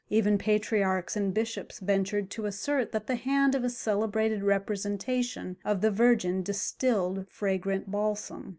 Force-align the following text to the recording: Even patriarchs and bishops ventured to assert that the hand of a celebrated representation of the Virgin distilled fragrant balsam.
Even 0.09 0.39
patriarchs 0.39 1.15
and 1.15 1.31
bishops 1.31 1.77
ventured 1.77 2.31
to 2.31 2.47
assert 2.47 2.91
that 2.91 3.05
the 3.05 3.13
hand 3.15 3.53
of 3.53 3.63
a 3.63 3.69
celebrated 3.69 4.41
representation 4.41 5.57
of 5.63 5.81
the 5.81 5.91
Virgin 5.91 6.41
distilled 6.41 7.27
fragrant 7.29 7.91
balsam. 7.91 8.49